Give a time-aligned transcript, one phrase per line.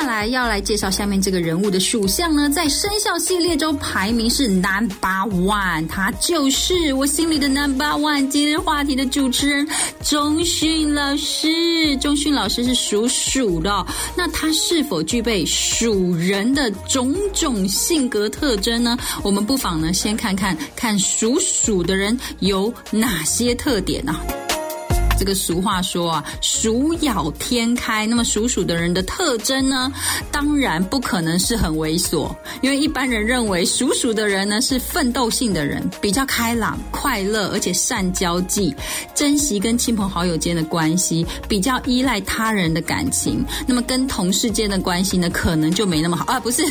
[0.00, 4.96] 下来要来介绍下面这个人物的属相呢，在生肖系列中排名是 number
[5.28, 8.26] one，他就是我心里的 number one。
[8.28, 9.68] 今日话题的主持人
[10.02, 13.86] 钟迅老师，钟迅老师是属鼠的，
[14.16, 18.96] 那他是否具备属人的种种性格特征呢？
[19.22, 24.16] 我们不妨呢先看看看属鼠的人有哪些特点呢、
[25.20, 28.06] 这个俗话说啊，鼠咬天开。
[28.06, 29.92] 那么属鼠的人的特征呢，
[30.32, 38.74] 当然不可能是很猥琐，因为一般人认为属鼠的人呢是奋斗性的人，比较开朗、快乐，而且善交际，
[39.14, 43.44] 珍惜跟亲朋好友间的关系，比较依赖他人的感情。
[43.66, 46.62] 那么跟同事间的关系呢，可能就没那么好啊，不是？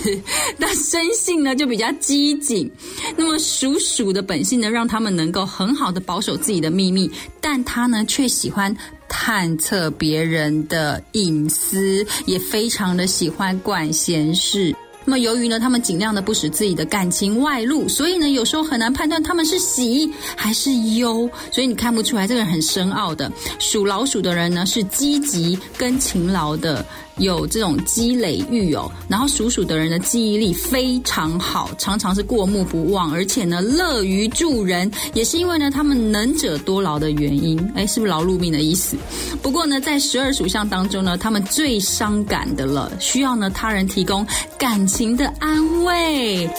[0.57, 2.67] 那生性呢就比较机警。
[3.15, 7.11] 那么属鼠的本性呢，让他们能够很好的保守自己的秘密，
[7.41, 8.29] 但他呢却。
[8.29, 8.73] 喜欢
[9.09, 14.73] 探测别人的隐私，也非常的喜欢管闲事。
[15.03, 23.29] 那么由于呢，他们尽量的不使自己的感情外露，所以呢，有时候很难判断他们是喜还是忧，所以你看不出来这个人很深奥的。
[23.57, 26.85] 属老鼠的人呢，是积极跟勤劳的。
[27.19, 37.59] 有这种积累育有，然后属鼠的人的记忆力非常好，常常是过目不忘，而且呢乐于助人，也是因为呢他们能者多劳的原因。
[37.75, 38.95] 哎，是不是劳碌命的意思？
[39.41, 44.25] 不过呢，在十二属相当中呢，他们最伤感的了，需要呢他人提供
[44.57, 46.49] 感情的安慰。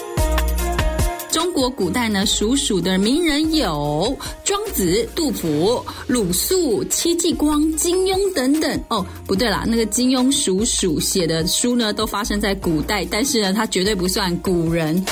[1.30, 8.80] 中国古代呢，属鼠的名人有庄子、杜甫、鲁肃、戚继光、金庸等等。
[8.88, 15.04] 哦，不对啦，那个金庸属鼠写的书呢，都发生在古代，但是呢，他绝对不算古人。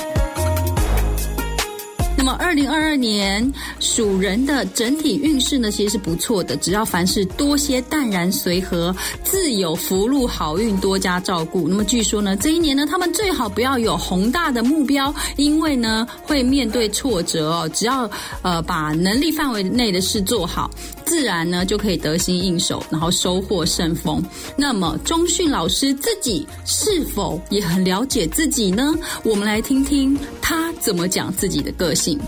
[2.29, 6.55] 么，二零二二年属人的整体运势呢，其实是不错的。
[6.59, 11.67] 只要凡事多些淡然随和，自有福禄好运，多加照顾。
[11.67, 17.71] 那么，据说呢，这一年呢，他们最好不要有宏大的目标，因为呢，会面对挫折哦。
[17.73, 18.11] 只要
[18.43, 20.71] 呃，把能力范围内的事做好。
[21.09, 24.23] 自然呢，就可以得心应手，然后收获甚丰。
[24.59, 28.93] 那么，钟迅老师自己是否也很了解自己呢？
[29.25, 32.19] 我们来听听他怎么讲自己的个性。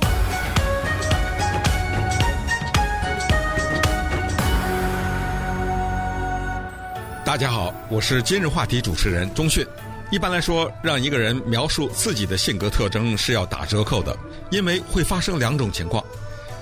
[7.23, 9.63] 大家好，我是今日话题主持人钟迅。
[10.11, 14.17] 一般来说，让一个人描述自己的性格特征是要打折扣的，
[14.51, 16.03] 因为会发生两种情况，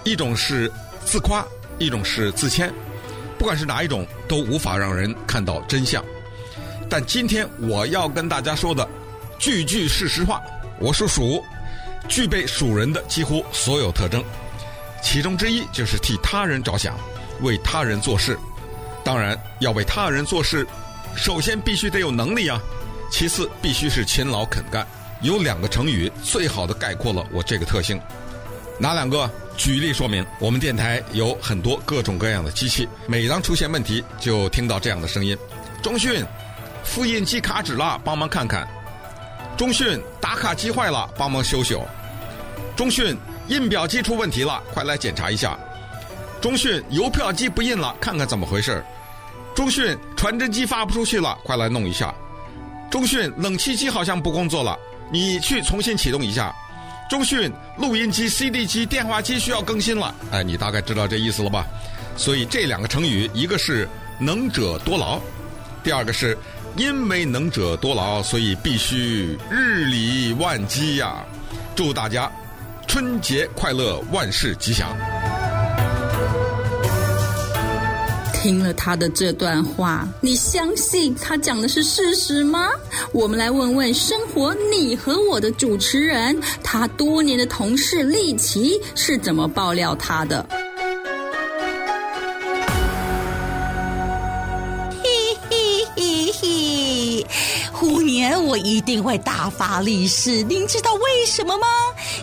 [0.02, 0.68] 一种是
[1.04, 1.46] 自夸。
[1.78, 2.72] 一种是自谦，
[3.38, 6.04] 不管是哪一种，都无法让人看到真相。
[6.88, 8.88] 但今天我要跟大家说的，
[9.38, 10.42] 句句是实话。
[10.80, 11.44] 我属鼠，
[12.08, 14.22] 具备属人的几乎所有特征，
[15.02, 16.96] 其中之一就是替他人着想，
[17.42, 18.38] 为他人做事。
[19.04, 20.66] 当然，要为他人做事，
[21.16, 22.60] 首先必须得有能力啊，
[23.10, 24.86] 其次必须是勤劳肯干。
[25.20, 28.00] 有两个成语最好的概括了我这个特性，
[28.78, 29.28] 哪两个？
[29.58, 35.36] 举例说明，我们电台有很多各种各样的机器，每当出现问题，就听到这样的声音
[35.82, 36.24] ：“中讯，
[36.84, 38.64] 复印机卡纸了，帮忙看看；
[39.56, 41.80] 中讯，打卡机坏了，帮忙修修；
[42.76, 43.16] 中讯，
[43.48, 45.58] 印表机出问题了，快来检查一下；
[46.40, 48.80] 中讯，邮票机不印了，看看怎么回事；
[49.56, 52.14] 中讯，传真机发不出去了，快来弄一下；
[52.88, 54.78] 中讯，冷气机好像不工作了，
[55.10, 56.54] 你去重新启动一下。”
[57.08, 60.14] 中讯，录音机、CD 机、电话机需要更新了。
[60.30, 61.66] 哎，你大概知道这意思了吧？
[62.16, 63.88] 所以这两个成语，一个是
[64.18, 65.18] 能者多劳，
[65.82, 66.36] 第二个是
[66.76, 71.24] 因为能者多劳，所以必须日理万机呀。
[71.74, 72.30] 祝大家
[72.86, 74.96] 春节快乐，万事吉祥。
[78.48, 82.70] 听了他的这段话，你相信他讲的是事实吗？
[83.12, 90.48] 我们来问问生活你和我的主持人，他多年的同事丽琪是怎么爆料他的。
[98.58, 101.66] 一定会大发利市，您知道为什么吗？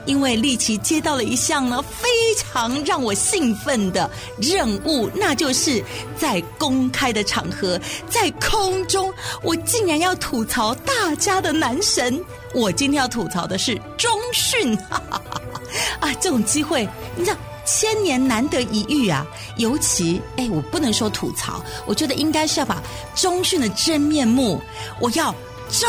[0.05, 4.09] 因为丽琪接到了一项呢非常让我兴奋的
[4.39, 5.83] 任务，那就是
[6.17, 7.79] 在公开的场合，
[8.09, 12.19] 在空中，我竟然要吐槽大家的男神。
[12.53, 15.61] 我今天要吐槽的是钟迅，哈哈哈哈
[15.99, 19.25] 啊，这种机会你知道千年难得一遇啊！
[19.57, 22.81] 尤其哎，我不能说吐槽，我觉得应该是要把
[23.13, 24.61] 钟迅的真面目，
[24.99, 25.33] 我要。
[25.69, 25.87] 昭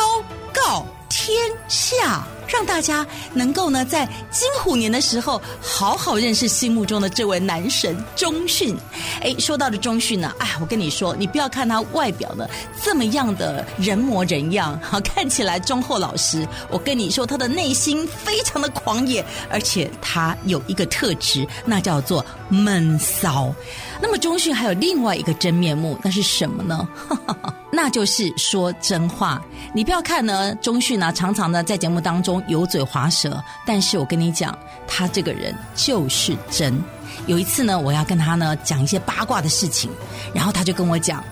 [0.52, 1.37] 告天
[1.69, 8.76] 下，让大家能够呢在金虎年的时候好好认识心目中的这位男神忠训。
[9.20, 12.46] 哎，说到的忠训呢，哎，我跟你说，你不要看他外表呢
[12.82, 16.46] 这么样的人模人样，好看起来忠厚老实。
[16.70, 23.52] 我跟你说，他的内心非常的狂野，而且他有一个特质，那叫做闷骚。
[24.00, 26.87] 那么钟训还有另外一个真面目，那是什么呢？
[27.72, 29.42] 那就是说真话。
[29.75, 34.56] 你不要看呢，钟训呢常常呢在节目当中油嘴滑舌，但是我跟你讲，
[34.87, 36.79] 他这个人就是真。
[37.27, 39.91] 有一次呢，我要跟他呢讲一些八卦的事情，
[40.35, 41.23] 然后他就跟我讲：“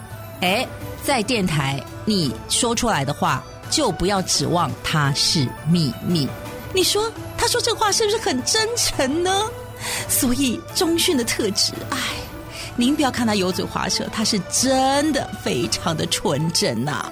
[0.41, 0.67] 哎，
[1.03, 6.29] 在电台你说出来的话，就不要指望它是秘密。”
[6.75, 9.31] 你说他说这话是不是很真诚呢？
[10.09, 11.99] 所以忠训的特质，哎。
[12.77, 17.09] 您不要看他油嘴滑舌，他是真的非常的纯真呐、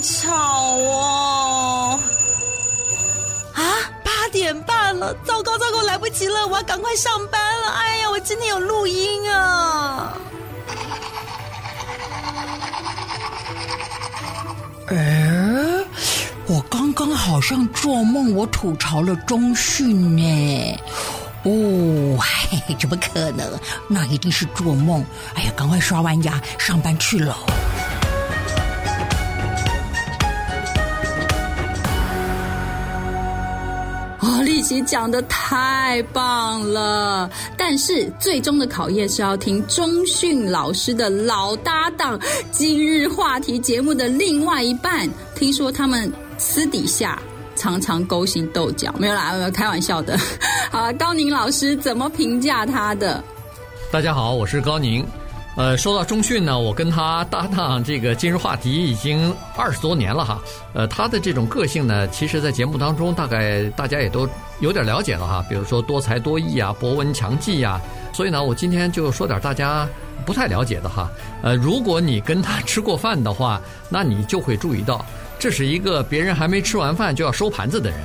[0.00, 0.32] 吵
[0.78, 2.00] 哦！
[3.54, 3.62] 啊，
[4.04, 7.68] 八点半了，糟糕糟糕，来不及了，我要赶快上班了。
[7.70, 10.12] 哎呀，我今天有录音啊。
[14.88, 15.84] 哎，
[16.46, 20.78] 我刚刚好像做梦，我吐槽了中训呢。
[21.44, 23.58] 哦，嘿，怎么可能？
[23.88, 25.04] 那一定是做梦。
[25.34, 27.36] 哎呀，赶快刷完牙，上班去了。
[34.46, 42.16] 丽琦讲的太棒了，但是最终的考验是要听中训老师的老搭档
[42.52, 45.10] 今日话题节目的另外一半。
[45.34, 47.20] 听说他们私底下。
[47.56, 50.14] 常常勾心斗角，没有啦，没有开玩笑的。
[50.70, 53.24] 好，高宁老师怎么评价他的？
[53.90, 55.02] 大家好，我是高宁。
[55.56, 60.38] 呃，说到中训呢，我跟他搭档这个今日话题已经二十多年了哈。
[60.74, 64.28] 呃，他的这种个性呢，其实在节目当中大概大家也都
[64.60, 65.42] 有点了解了哈。
[65.48, 67.80] 比如说多才多艺啊，博闻强记呀。
[68.12, 69.88] 所以呢，我今天就说点大家
[70.26, 71.10] 不太了解的哈。
[71.42, 73.58] 呃，如果你跟他吃过饭的话，
[73.88, 75.02] 那你就会注意到。
[75.38, 77.98] 这是一个别人还没吃完饭就要收盘子的人。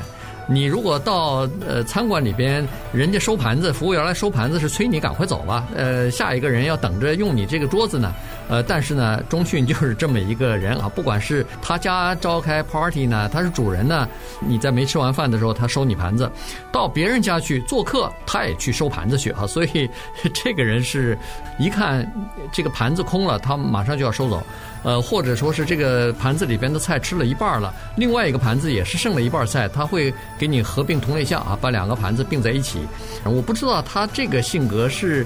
[0.51, 8.13] 你如果到呃餐馆里边，人家收盘子，服务员来收盘子是催你赶快走吧，呃，下一个人要等着用你这个桌子呢。
[8.50, 14.06] 呃，但是呢， 忠训就是这么一个人啊，不管是他家召开 party 呢，他是主人呢，
[14.42, 16.25] 你在没吃完饭的时候，他收你盘子；
[16.69, 19.48] 到别人家去做客，他也去收盘子去啊。
[19.48, 19.89] 所以
[20.33, 21.18] 这个人是
[21.59, 22.06] 一看
[22.51, 24.44] 这个盘子空了，他马上就要收走。
[24.83, 32.80] 呃，或者说是这个盘子里边的菜吃了一半了，另外一个盘子也是剩了一半菜，他会给你合并同类项啊，把两个盘子并在一起。
[33.24, 35.25] 我不知道他这个性格是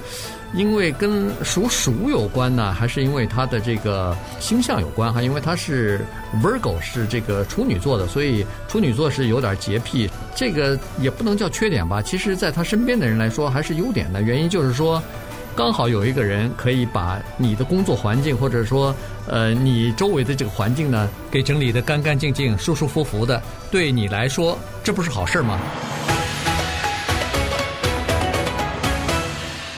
[0.53, 5.21] 因为跟属鼠有关呢，还是因为他的这个星象有关哈？
[5.21, 6.05] 因为他是
[6.43, 12.01] Virgo，是这个处女座的，所以处女座是有点洁癖，这个也不能叫缺点吧。
[12.01, 14.21] 其实，在他身边的人来说，还是优点的。
[14.21, 15.01] 原因就是说。
[15.55, 18.93] 刚好有一个人可以把你的工作环境，或者说，
[19.25, 23.41] 呃，你周围的这个环境呢，给整理得干干净净、舒舒服服的，
[23.71, 25.57] 对你来说，这不是好事吗？